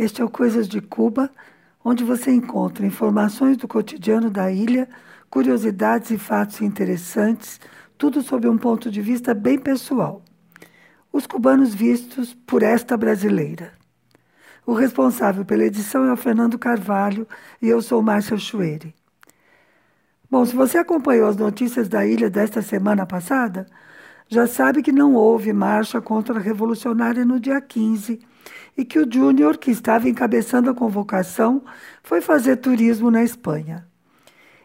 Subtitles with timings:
[0.00, 1.30] Este é o Coisas de Cuba,
[1.84, 4.88] onde você encontra informações do cotidiano da ilha,
[5.28, 7.60] curiosidades e fatos interessantes,
[7.98, 10.22] tudo sob um ponto de vista bem pessoal.
[11.12, 13.74] Os cubanos vistos por esta brasileira.
[14.64, 17.28] O responsável pela edição é o Fernando Carvalho
[17.60, 18.94] e eu sou Márcia Chueire.
[20.30, 23.66] Bom, se você acompanhou as notícias da ilha desta semana passada,
[24.28, 28.29] já sabe que não houve marcha contra a revolucionária no dia 15
[28.76, 31.62] e que o Júnior, que estava encabeçando a convocação,
[32.02, 33.86] foi fazer turismo na Espanha.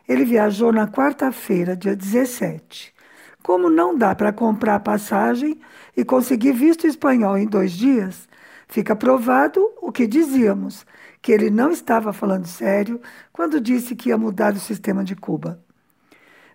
[0.07, 2.93] Ele viajou na quarta-feira, dia 17.
[3.41, 5.59] Como não dá para comprar passagem
[5.95, 8.27] e conseguir visto espanhol em dois dias,
[8.67, 10.85] fica provado o que dizíamos,
[11.21, 13.01] que ele não estava falando sério
[13.33, 15.59] quando disse que ia mudar o sistema de Cuba.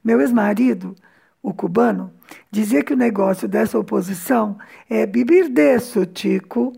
[0.03, 0.95] Meu ex-marido,
[1.43, 2.13] o cubano,
[2.51, 6.73] dizia que o negócio dessa oposição é bibir disso, Tico.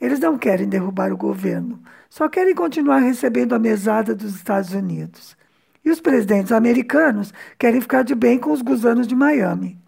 [0.00, 5.36] Eles não querem derrubar o governo, só querem continuar recebendo a mesada dos Estados Unidos.
[5.84, 9.78] E os presidentes americanos querem ficar de bem com os gusanos de Miami.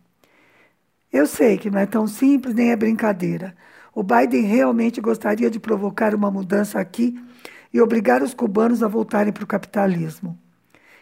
[1.13, 3.57] Eu sei que não é tão simples nem é brincadeira.
[3.95, 7.19] O Biden realmente gostaria de provocar uma mudança aqui
[7.73, 10.39] e obrigar os cubanos a voltarem para o capitalismo.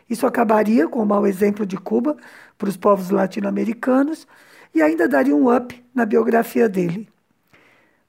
[0.08, 2.16] Isso acabaria com o mau exemplo de Cuba
[2.56, 4.26] para os povos latino-americanos
[4.74, 7.08] e ainda daria um up na biografia dele.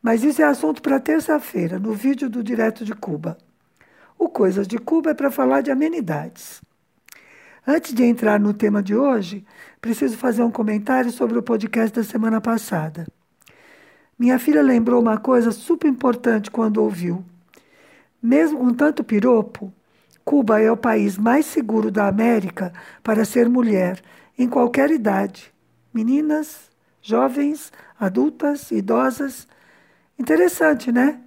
[0.06, 3.39] Mas isso é assunto para terça-feira, no vídeo do Direto de Cuba.
[4.20, 6.62] O Coisas de Cuba é para falar de amenidades.
[7.66, 9.44] Antes de entrar no tema de hoje,
[9.81, 13.08] preciso fazer um comentário sobre o podcast da semana passada.
[14.16, 17.25] Minha filha lembrou uma coisa super importante quando ouviu.
[18.22, 19.73] Mesmo com tanto piropo,
[20.23, 24.00] Cuba é o país mais seguro da América para ser mulher,
[24.38, 25.52] em qualquer idade.
[25.92, 26.69] Meninas,
[27.02, 29.47] jovens, adultas, idosas.
[30.18, 31.20] Interessante, né?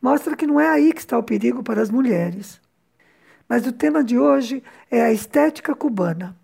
[0.00, 2.60] Mostra que não é aí que está o perigo para as mulheres.
[3.48, 6.36] Mas o tema de hoje é a estética cubana.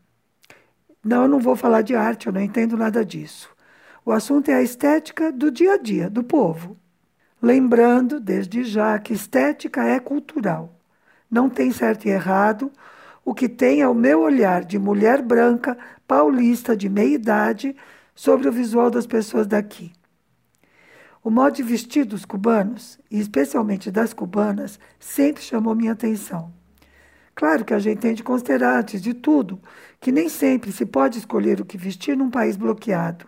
[1.05, 3.51] Não, eu não vou falar de arte, eu não entendo nada disso.
[4.05, 6.77] O assunto é a estética do dia a dia, do povo.
[7.41, 10.75] Lembrando, desde já, que estética é cultural.
[11.31, 12.73] Não tem certo e errado.
[13.25, 17.77] O que tem é o meu olhar de mulher branca, paulista, de meia idade,
[18.15, 19.93] sobre o visual das pessoas daqui.
[21.25, 26.53] O modo de vestir dos cubanos, e especialmente das cubanas, sempre chamou minha atenção.
[27.35, 29.59] Claro que a gente tem de considerar, antes de tudo,
[29.99, 33.27] que nem sempre se pode escolher o que vestir num país bloqueado.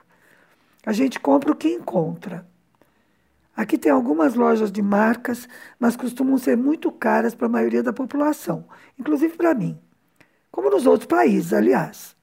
[0.85, 2.47] A gente compra o que encontra.
[3.57, 5.49] Aqui tem algumas lojas de marcas,
[5.81, 8.67] mas costumam ser muito caras para a maioria da população,
[8.99, 9.81] inclusive para mim.
[10.51, 12.15] Como nos outros países, aliás.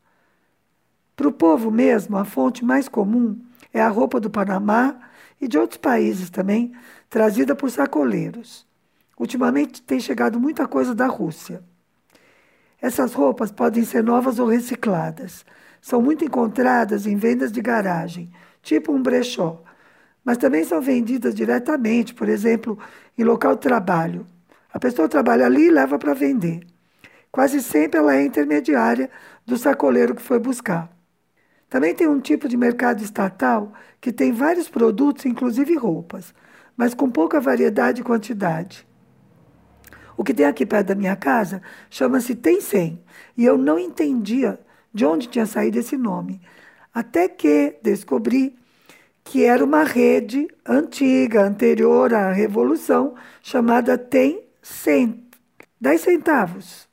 [1.16, 3.42] Para o povo mesmo, a fonte mais comum
[3.74, 5.10] é a roupa do Panamá
[5.44, 6.74] e de outros países também,
[7.10, 8.66] trazida por sacoleiros.
[9.20, 11.62] Ultimamente tem chegado muita coisa da Rússia.
[12.82, 15.46] Essas roupas podem ser novas ou recicladas.
[15.82, 19.62] São muito encontradas em vendas de garagem, tipo um brechó,
[20.24, 22.80] mas também são vendidas diretamente, por exemplo,
[23.18, 24.26] em local de trabalho.
[24.72, 26.66] A pessoa trabalha ali e leva para vender.
[27.32, 29.10] Quase sempre ela é intermediária
[29.46, 30.93] do sacoleiro que foi buscar.
[31.74, 36.32] Também tem um tipo de mercado estatal que tem vários produtos, inclusive roupas,
[36.78, 38.88] mas com pouca variedade e quantidade.
[40.16, 43.04] O que tem aqui perto da minha casa chama-se 100.
[43.36, 44.60] E eu não entendia
[44.94, 46.40] de onde tinha saído esse nome.
[46.94, 48.56] Até que descobri
[49.24, 54.00] que era uma rede antiga, anterior à Revolução, chamada
[54.62, 55.28] 100,
[55.82, 56.88] 10 centavos.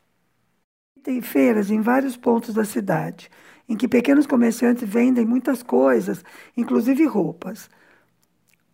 [1.03, 3.31] Tem feiras em vários pontos da cidade,
[3.71, 6.25] em que pequenos comerciantes vendem muitas coisas,
[6.57, 7.71] inclusive roupas.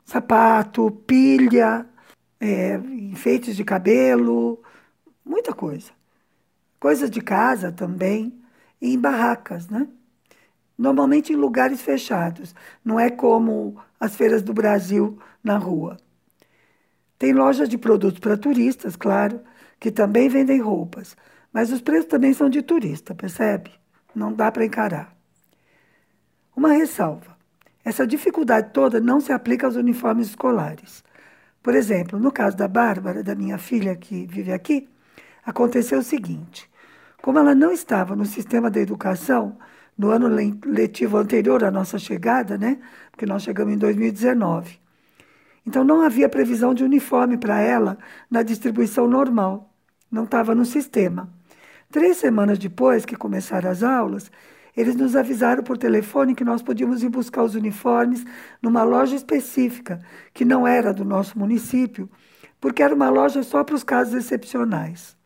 [0.07, 1.87] Sapato, pilha,
[2.41, 4.59] é, enfeites de cabelo,
[5.23, 5.93] muita coisa.
[6.81, 8.41] Coisas de casa também,
[8.81, 9.87] e em barracas, né?
[10.79, 15.99] Normalmente em lugares fechados, não é como as feiras do Brasil na rua.
[17.19, 19.41] Tem lojas de produtos para turistas, claro,
[19.79, 21.15] que também vendem roupas,
[21.53, 23.73] mas os preços também são de turista, percebe?
[24.17, 25.15] Não dá para encarar.
[26.57, 27.37] Uma ressalva:
[27.85, 31.05] essa dificuldade toda não se aplica aos uniformes escolares.
[31.63, 34.89] Por exemplo, no caso da Bárbara, da minha filha que vive aqui,
[35.45, 36.67] aconteceu o seguinte:
[37.21, 39.59] como ela não estava no sistema da educação
[39.99, 42.79] no ano letivo anterior à nossa chegada, né?
[43.11, 44.81] Porque nós chegamos em 2019.
[45.67, 47.99] Então não havia previsão de uniforme para ela
[48.31, 49.75] na distribuição normal.
[50.11, 51.36] Não estava no sistema.
[51.97, 54.31] Três semanas depois que começaram as aulas,
[54.77, 58.23] eles nos avisaram por telefone que nós podíamos ir buscar os uniformes
[58.61, 59.99] numa loja específica,
[60.35, 62.11] que não era do nosso município,
[62.61, 65.17] porque era uma loja só para os casos excepcionais.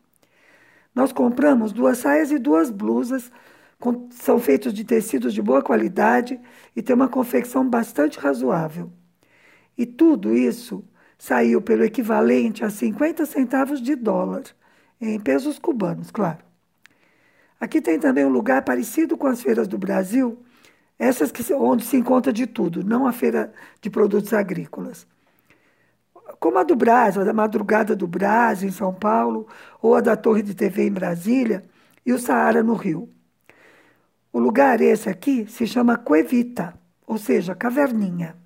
[0.94, 3.32] Nós compramos duas saias e duas blusas,
[3.76, 6.40] com, são feitos de tecidos de boa qualidade
[6.76, 8.92] e tem uma confecção bastante razoável.
[9.76, 10.84] E tudo isso
[11.18, 14.44] saiu pelo equivalente a 50 centavos de dólar,
[15.00, 16.48] em pesos cubanos, claro.
[17.60, 20.42] Aqui tem também um lugar parecido com as feiras do Brasil,
[20.98, 23.52] essas que, onde se encontra de tudo, não a feira
[23.82, 25.06] de produtos agrícolas.
[26.38, 29.46] Como a do Brás, a da Madrugada do Brás, em São Paulo,
[29.82, 31.62] ou a da Torre de TV em Brasília,
[32.04, 33.08] e o Saara no Rio.
[34.32, 36.74] O lugar esse aqui se chama Cuevita,
[37.06, 38.36] ou seja, caverninha.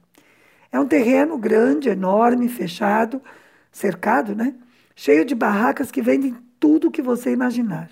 [0.72, 3.22] É um terreno grande, enorme, fechado,
[3.70, 4.54] cercado, né?
[4.96, 7.90] Cheio de barracas que vendem tudo o que você imaginar.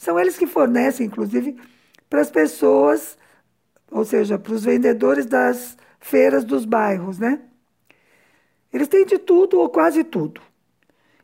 [0.00, 1.60] São eles que fornecem, inclusive,
[2.08, 3.18] para as pessoas
[3.90, 7.40] ou seja, para os vendedores das feiras dos bairros, né?
[8.72, 10.40] Eles têm de tudo ou quase tudo.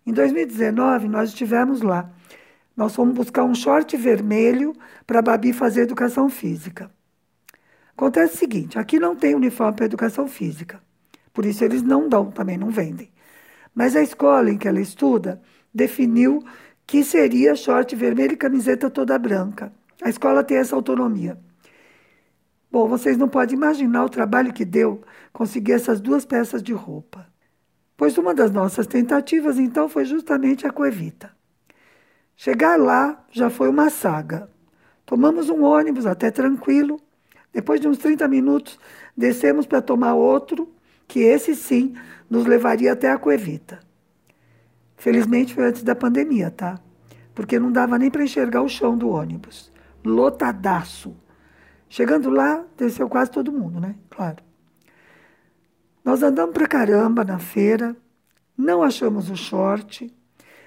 [0.04, 2.10] Em 2019, nós estivemos lá.
[2.76, 4.74] Nós fomos buscar um short vermelho
[5.06, 6.90] para a Babi fazer educação física.
[7.96, 10.82] Acontece o seguinte: aqui não tem uniforme para educação física.
[11.32, 13.10] Por isso eles não dão, também não vendem.
[13.74, 15.40] Mas a escola em que ela estuda
[15.72, 16.42] definiu
[16.86, 19.72] que seria short vermelho e camiseta toda branca.
[20.02, 21.38] A escola tem essa autonomia.
[22.70, 25.02] Bom, vocês não podem imaginar o trabalho que deu
[25.32, 27.26] conseguir essas duas peças de roupa.
[27.96, 31.34] Pois uma das nossas tentativas, então, foi justamente a Coevita.
[32.36, 34.50] Chegar lá já foi uma saga.
[35.06, 37.00] Tomamos um ônibus até tranquilo.
[37.52, 38.78] Depois de uns 30 minutos,
[39.16, 40.70] descemos para tomar outro,
[41.08, 41.94] que esse sim
[42.28, 43.85] nos levaria até a Coevita.
[44.96, 46.80] Felizmente foi antes da pandemia, tá?
[47.34, 49.70] Porque não dava nem para enxergar o chão do ônibus.
[50.04, 51.14] Lotadaço.
[51.88, 53.94] Chegando lá, desceu quase todo mundo, né?
[54.10, 54.42] Claro.
[56.04, 57.96] Nós andamos pra caramba na feira,
[58.56, 60.12] não achamos o short,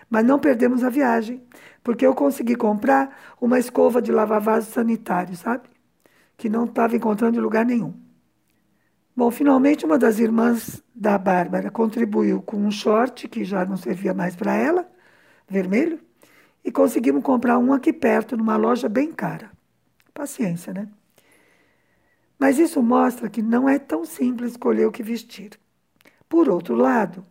[0.09, 1.41] mas não perdemos a viagem,
[1.83, 5.69] porque eu consegui comprar uma escova de lavar vaso sanitário, sabe?
[6.35, 7.93] Que não estava encontrando em lugar nenhum.
[9.19, 14.13] Bom, finalmente uma das irmãs da Bárbara contribuiu com um short que já não servia
[14.13, 14.89] mais para ela,
[15.45, 15.99] vermelho,
[16.63, 19.51] e conseguimos comprar um aqui perto, numa loja bem cara.
[20.13, 20.87] Paciência, né?
[22.39, 25.49] Mas isso mostra que não é tão simples escolher o que vestir.
[26.29, 27.25] Por outro lado,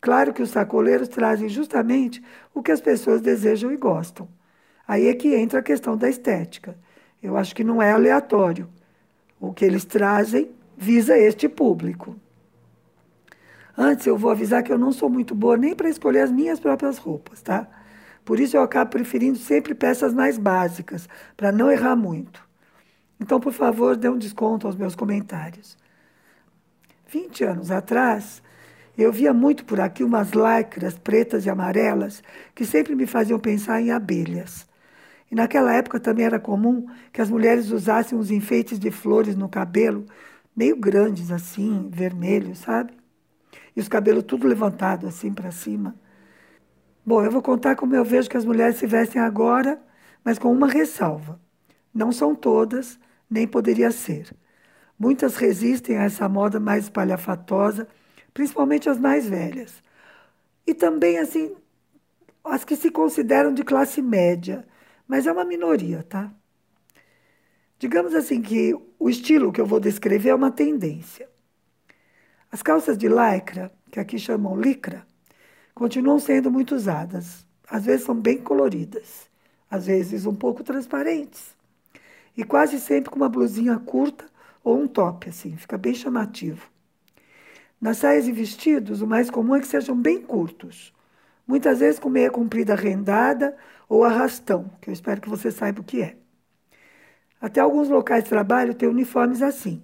[0.00, 2.20] claro que os sacoleiros trazem justamente
[2.52, 4.28] o que as pessoas desejam e gostam.
[4.84, 6.76] Aí é que entra a questão da estética.
[7.22, 8.68] Eu acho que não é aleatório.
[9.38, 12.16] O que eles trazem visa este público.
[13.76, 16.58] Antes, eu vou avisar que eu não sou muito boa nem para escolher as minhas
[16.58, 17.68] próprias roupas, tá?
[18.24, 21.06] Por isso eu acabo preferindo sempre peças mais básicas,
[21.36, 22.42] para não errar muito.
[23.20, 25.76] Então, por favor, dê um desconto aos meus comentários.
[27.08, 28.42] 20 anos atrás,
[28.96, 32.22] eu via muito por aqui umas lycras pretas e amarelas
[32.54, 34.66] que sempre me faziam pensar em abelhas.
[35.30, 39.48] E naquela época também era comum que as mulheres usassem uns enfeites de flores no
[39.48, 40.06] cabelo,
[40.60, 42.92] meio grandes assim, vermelhos, sabe?
[43.74, 45.94] E os cabelos tudo levantado assim para cima.
[47.04, 49.80] Bom, eu vou contar como eu vejo que as mulheres se vestem agora,
[50.22, 51.40] mas com uma ressalva.
[51.94, 54.36] Não são todas, nem poderia ser.
[54.98, 57.88] Muitas resistem a essa moda mais espalhafatosa,
[58.34, 59.82] principalmente as mais velhas.
[60.66, 61.56] E também, assim,
[62.44, 64.66] as que se consideram de classe média,
[65.08, 66.30] mas é uma minoria, tá?
[67.78, 71.26] Digamos assim que o estilo que eu vou descrever é uma tendência.
[72.52, 75.06] As calças de lycra, que aqui chamam licra,
[75.74, 77.46] continuam sendo muito usadas.
[77.66, 79.30] Às vezes são bem coloridas,
[79.70, 81.56] às vezes um pouco transparentes
[82.36, 84.26] e quase sempre com uma blusinha curta
[84.62, 86.70] ou um top, assim, fica bem chamativo.
[87.80, 90.92] Nas saias e vestidos, o mais comum é que sejam bem curtos,
[91.46, 93.56] muitas vezes com meia comprida rendada
[93.88, 96.19] ou arrastão, que eu espero que você saiba o que é.
[97.40, 99.82] Até alguns locais de trabalho têm uniformes assim,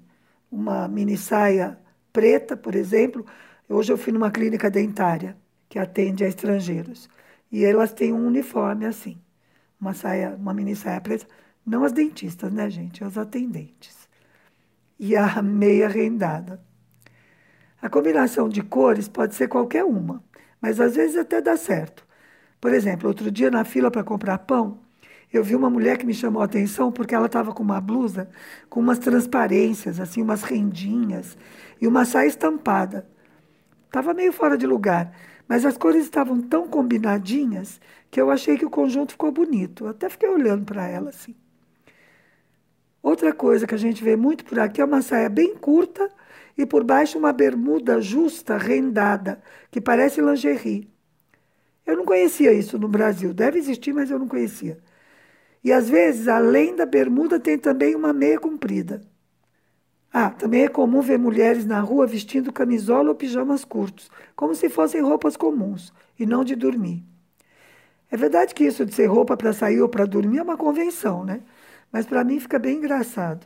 [0.51, 1.79] uma mini saia
[2.13, 3.25] preta, por exemplo.
[3.69, 5.37] Hoje eu fui numa clínica dentária
[5.69, 7.09] que atende a estrangeiros
[7.51, 9.19] e elas têm um uniforme assim,
[9.81, 11.27] uma saia, uma mini saia preta
[11.67, 13.03] não as dentistas, né, gente?
[13.03, 14.09] As atendentes.
[14.99, 16.61] E a meia rendada.
[17.83, 20.23] A combinação de cores pode ser qualquer uma,
[20.61, 22.07] mas às vezes até dá certo.
[22.61, 24.79] Por exemplo, outro dia na fila para comprar pão,
[25.33, 28.29] eu vi uma mulher que me chamou a atenção porque ela estava com uma blusa
[28.71, 31.37] com umas transparências, assim, umas rendinhas
[31.81, 33.07] e uma saia estampada.
[33.87, 35.13] Estava meio fora de lugar,
[35.49, 37.81] mas as cores estavam tão combinadinhas
[38.11, 39.85] que eu achei que o conjunto ficou bonito.
[39.85, 41.35] Eu até fiquei olhando para ela assim.
[43.03, 46.11] Outra coisa que a gente vê muito por aqui é uma saia bem curta
[46.59, 49.41] e por baixo uma bermuda justa, rendada,
[49.71, 50.91] que parece lingerie.
[51.87, 53.33] Eu não conhecia isso no Brasil.
[53.33, 54.79] Deve existir, mas eu não conhecia.
[55.67, 59.03] E às vezes, além da bermuda, tem também uma meia comprida.
[60.13, 64.69] Ah, também é comum ver mulheres na rua vestindo camisola ou pijamas curtos, como se
[64.69, 67.03] fossem roupas comuns e não de dormir.
[68.09, 71.25] É verdade que isso de ser roupa para sair ou para dormir é uma convenção,
[71.25, 71.41] né?
[71.91, 73.45] Mas para mim fica bem engraçado.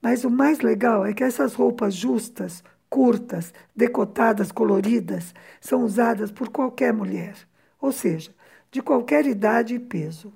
[0.00, 6.50] Mas o mais legal é que essas roupas justas, curtas, decotadas, coloridas, são usadas por
[6.50, 7.34] qualquer mulher,
[7.80, 8.32] ou seja,
[8.70, 10.32] de qualquer idade e peso.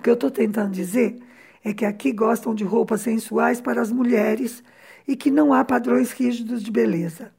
[0.00, 1.20] O que eu estou tentando dizer
[1.62, 4.64] é que aqui gostam de roupas sensuais para as mulheres
[5.06, 7.30] e que não há padrões rígidos de beleza.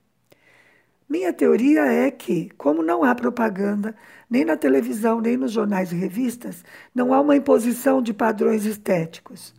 [1.10, 3.96] Minha teoria é que, como não há propaganda,
[4.30, 6.64] nem na televisão, nem nos jornais e revistas,
[6.94, 9.56] não há uma imposição de padrões estéticos.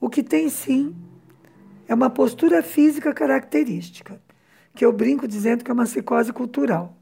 [0.00, 0.96] O que tem sim
[1.86, 4.18] é uma postura física característica,
[4.74, 6.96] que eu brinco dizendo que é uma psicose cultural.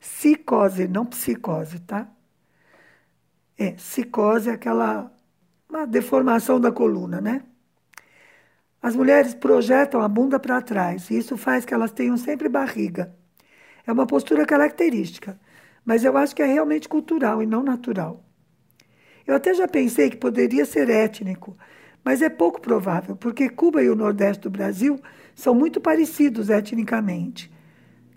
[0.00, 2.10] Psicose, não psicose, tá?
[3.58, 5.12] É, psicose é aquela
[5.68, 7.42] uma deformação da coluna, né?
[8.82, 13.14] As mulheres projetam a bunda para trás e isso faz que elas tenham sempre barriga.
[13.86, 15.38] É uma postura característica,
[15.84, 18.24] mas eu acho que é realmente cultural e não natural.
[19.26, 21.56] Eu até já pensei que poderia ser étnico,
[22.04, 25.00] mas é pouco provável, porque Cuba e o Nordeste do Brasil
[25.34, 27.50] são muito parecidos etnicamente.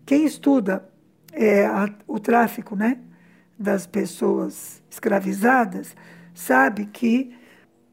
[0.05, 0.87] Quem estuda
[1.31, 2.99] é, a, o tráfico né,
[3.57, 5.95] das pessoas escravizadas
[6.33, 7.33] sabe que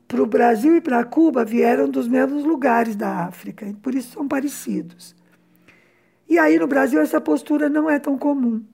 [0.07, 4.29] para o Brasil e para Cuba vieram dos mesmos lugares da África, por isso são
[4.29, 5.17] parecidos.
[6.29, 8.65] E aí no Brasil essa postura não é tão comum.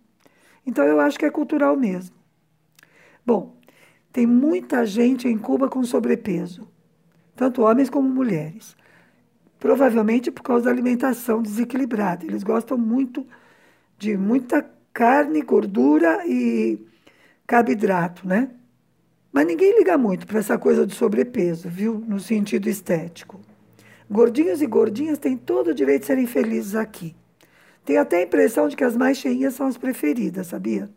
[0.66, 2.16] Então eu acho que é cultural mesmo.
[3.25, 3.57] Bom,
[4.12, 6.68] tem muita gente em Cuba com sobrepeso,
[7.37, 8.76] tanto homens como mulheres.
[9.61, 12.25] Provavelmente por causa da alimentação desequilibrada.
[12.25, 13.26] Eles gostam muito
[13.99, 14.62] de muita
[14.98, 16.84] carne, gordura e
[17.46, 18.50] carboidrato, né?
[19.32, 22.00] Mas ninguém liga muito para essa coisa do sobrepeso, viu?
[22.04, 23.40] No sentido estético.
[24.10, 27.14] Gordinhos e gordinhas têm todo o direito de serem felizes aqui.
[27.84, 30.90] Tenho até a impressão de que as mais cheinhas são as preferidas, sabia?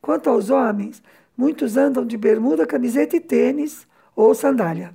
[0.00, 1.02] Quanto aos homens,
[1.36, 4.94] muitos andam de bermuda, camiseta e tênis ou sandália.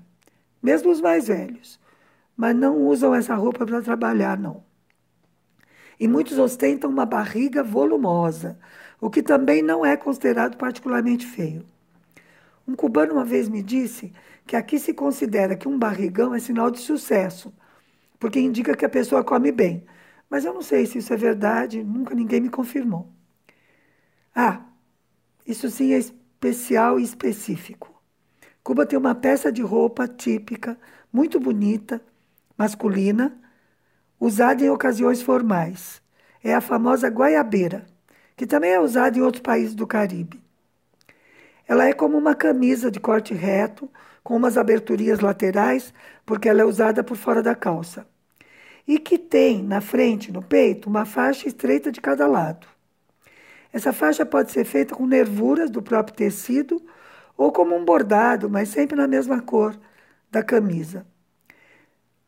[0.63, 1.79] Mesmo os mais velhos.
[2.35, 4.63] Mas não usam essa roupa para trabalhar, não.
[6.03, 8.60] E muitos ostentam uma barriga volumosa,
[9.00, 11.65] o que também não é considerado particularmente feio.
[12.67, 14.12] Um cubano uma vez me disse
[14.45, 17.53] que aqui se considera que um barrigão é sinal de sucesso,
[18.19, 19.86] porque indica que a pessoa come bem.
[20.29, 23.10] Mas eu não sei se isso é verdade, nunca ninguém me confirmou.
[24.36, 24.65] Ah,
[25.48, 28.01] isso sim é especial e específico.
[28.63, 30.79] Cuba tem uma peça de roupa típica,
[31.13, 32.01] muito bonita,
[32.57, 33.38] masculina,
[34.24, 36.01] usada em ocasiões formais.
[36.42, 37.86] É a famosa guaiabeira,
[38.38, 40.42] que também é usada em outros países do Caribe.
[41.68, 43.89] Ela é como uma camisa de corte reto,
[44.24, 45.94] com umas aberturinhas laterais,
[46.25, 48.08] porque ela é usada por fora da calça.
[48.88, 52.65] E que tem na frente, no peito, uma faixa estreita de cada lado.
[53.74, 56.82] Essa faixa pode ser feita com nervuras do próprio tecido
[57.36, 59.77] ou como um bordado, mas sempre na mesma cor
[60.32, 61.06] da camisa.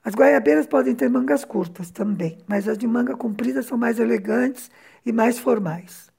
[0.05, 4.69] As guaiabeiras podem ter mangas curtas também, mas as de manga comprida são mais elegantes
[5.03, 6.11] e mais formais.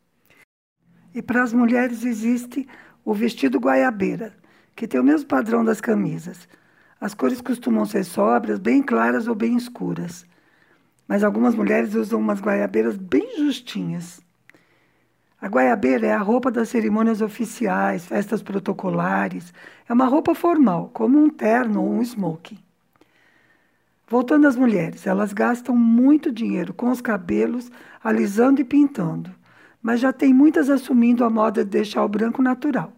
[1.14, 2.68] E para as mulheres existe
[3.04, 4.34] o vestido guaiabeira,
[4.74, 6.48] que tem o mesmo padrão das camisas.
[7.00, 10.26] As cores costumam ser sóbrias, bem claras ou bem escuras.
[11.06, 14.20] Mas algumas mulheres usam umas guaiabeiras bem justinhas.
[15.40, 19.54] A guaiabeira é a roupa das cerimônias oficiais, festas protocolares.
[19.88, 22.65] É uma roupa formal, como um terno ou um smoking.
[24.08, 27.72] Voltando às mulheres, elas gastam muito dinheiro com os cabelos,
[28.02, 29.34] alisando e pintando,
[29.82, 32.92] mas já tem muitas assumindo a moda de deixar o branco natural.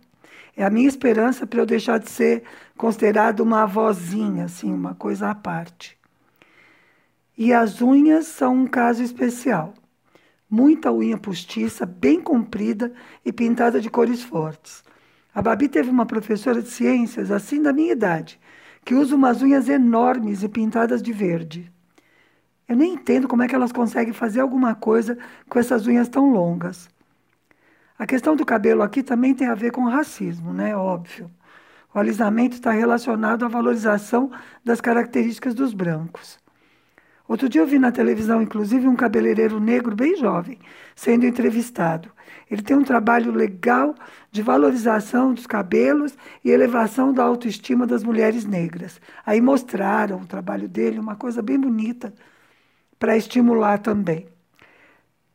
[0.54, 2.42] É a minha esperança para eu deixar de ser
[2.76, 5.96] considerada uma avózinha, assim, uma coisa à parte.
[7.38, 9.72] E as unhas são um caso especial.
[10.50, 12.92] Muita unha postiça, bem comprida
[13.24, 14.82] e pintada de cores fortes.
[15.34, 18.40] A Babi teve uma professora de ciências, assim da minha idade,
[18.88, 21.70] que usa umas unhas enormes e pintadas de verde.
[22.66, 26.32] Eu nem entendo como é que elas conseguem fazer alguma coisa com essas unhas tão
[26.32, 26.88] longas.
[27.98, 30.74] A questão do cabelo aqui também tem a ver com racismo, né?
[30.74, 31.30] Óbvio.
[31.94, 34.30] O alisamento está relacionado à valorização
[34.64, 36.38] das características dos brancos.
[37.28, 40.58] Outro dia eu vi na televisão, inclusive, um cabeleireiro negro bem jovem
[40.96, 42.10] sendo entrevistado.
[42.50, 43.94] Ele tem um trabalho legal
[44.32, 48.98] de valorização dos cabelos e elevação da autoestima das mulheres negras.
[49.26, 52.14] Aí mostraram o trabalho dele, uma coisa bem bonita
[52.98, 54.26] para estimular também.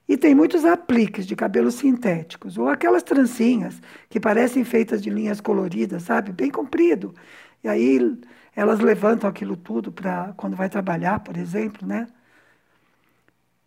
[0.08, 5.40] E tem muitos apliques de cabelos sintéticos, ou aquelas trancinhas que parecem feitas de linhas
[5.40, 6.32] coloridas, sabe?
[6.32, 7.14] Bem comprido.
[7.64, 8.18] E aí
[8.56, 12.08] elas levantam aquilo tudo para quando vai trabalhar, por exemplo, né?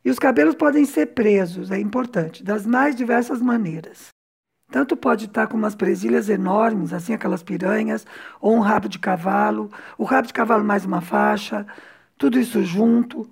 [0.05, 4.09] E os cabelos podem ser presos, é importante, das mais diversas maneiras.
[4.71, 8.07] Tanto pode estar com umas presilhas enormes, assim aquelas piranhas,
[8.41, 11.67] ou um rabo de cavalo, o rabo de cavalo mais uma faixa,
[12.19, 13.29] tudo isso junto,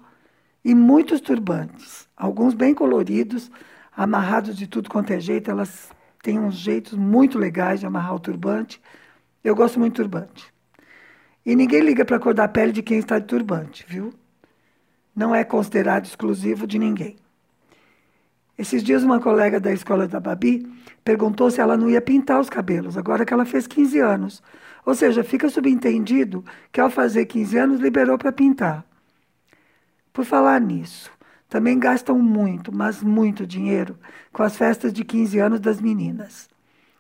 [0.65, 3.51] e muitos turbantes, alguns bem coloridos,
[3.97, 5.91] amarrados de tudo quanto é jeito, elas
[6.23, 8.81] têm uns jeitos muito legais de amarrar o turbante.
[9.43, 10.54] Eu gosto muito de turbante.
[11.45, 14.13] E ninguém liga para a cor da pele de quem está de turbante, viu?
[15.15, 17.17] Não é considerado exclusivo de ninguém.
[18.57, 20.65] Esses dias, uma colega da escola da Babi
[21.05, 24.43] perguntou se ela não ia pintar os cabelos, agora que ela fez 15 anos.
[24.87, 28.85] Ou seja, fica subentendido que ao fazer 15 anos liberou para pintar.
[30.13, 31.11] Por falar nisso,
[31.49, 33.99] também gastam muito, mas muito dinheiro
[34.33, 36.49] com as festas de 15 anos das meninas.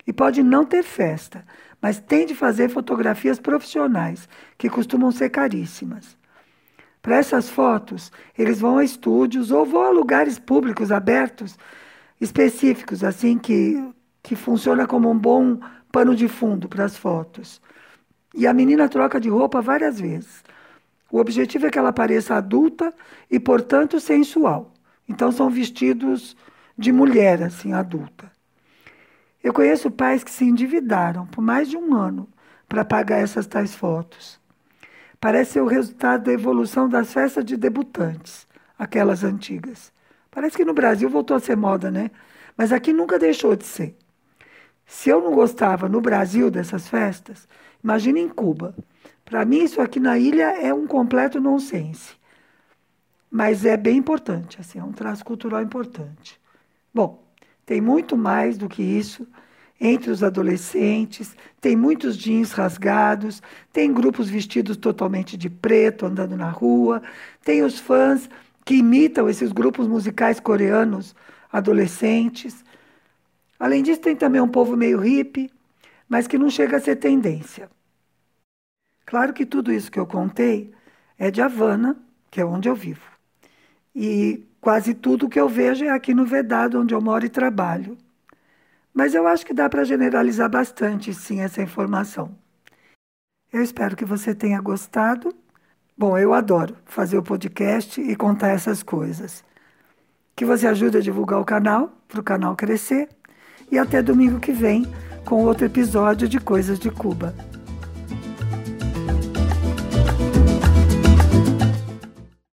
[0.06, 1.46] E pode não ter festa,
[1.84, 4.26] mas tem de fazer fotografias profissionais,
[4.56, 6.16] que costumam ser caríssimas.
[7.02, 11.58] Para essas fotos, eles vão a estúdios ou vão a lugares públicos abertos
[12.18, 13.86] específicos, assim que,
[14.22, 15.60] que funciona como um bom
[15.92, 17.60] pano de fundo para as fotos.
[18.34, 20.42] E a menina troca de roupa várias vezes.
[21.12, 22.94] O objetivo é que ela pareça adulta
[23.30, 24.72] e, portanto, sensual.
[25.06, 26.34] Então, são vestidos
[26.78, 28.33] de mulher, assim, adulta.
[29.44, 32.26] Eu conheço pais que se endividaram por mais de um ano
[32.66, 34.40] para pagar essas tais fotos.
[35.20, 38.46] Parece ser o resultado da evolução das festas de debutantes,
[38.78, 39.92] aquelas antigas.
[40.30, 42.10] Parece que no Brasil voltou a ser moda, né?
[42.56, 43.94] Mas aqui nunca deixou de ser.
[44.86, 47.46] Se eu não gostava no Brasil dessas festas,
[47.82, 48.74] imagine em Cuba.
[49.26, 52.14] Para mim, isso aqui na ilha é um completo nonsense.
[53.30, 56.40] Mas é bem importante, assim, é um traço cultural importante.
[56.94, 57.23] Bom,
[57.66, 59.26] tem muito mais do que isso
[59.80, 66.48] entre os adolescentes, tem muitos jeans rasgados, tem grupos vestidos totalmente de preto andando na
[66.48, 67.02] rua,
[67.44, 68.30] tem os fãs
[68.64, 71.14] que imitam esses grupos musicais coreanos
[71.52, 72.64] adolescentes.
[73.58, 75.50] Além disso, tem também um povo meio hippie,
[76.08, 77.68] mas que não chega a ser tendência.
[79.04, 80.72] Claro que tudo isso que eu contei
[81.18, 81.96] é de Havana,
[82.30, 83.06] que é onde eu vivo.
[83.94, 87.98] E Quase tudo que eu vejo é aqui no Vedado, onde eu moro e trabalho.
[88.94, 92.34] Mas eu acho que dá para generalizar bastante, sim, essa informação.
[93.52, 95.34] Eu espero que você tenha gostado.
[95.94, 99.44] Bom, eu adoro fazer o podcast e contar essas coisas.
[100.34, 103.10] Que você ajude a divulgar o canal, para o canal crescer.
[103.70, 104.86] E até domingo que vem
[105.26, 107.34] com outro episódio de Coisas de Cuba.